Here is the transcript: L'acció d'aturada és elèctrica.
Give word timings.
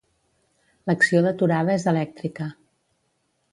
L'acció 0.91 1.21
d'aturada 1.27 1.77
és 1.81 1.87
elèctrica. 1.93 2.51